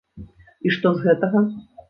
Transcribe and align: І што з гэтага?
І 0.69 0.73
што 0.77 0.95
з 0.97 1.05
гэтага? 1.05 1.47